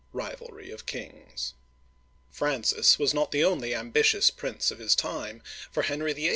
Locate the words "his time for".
4.79-5.83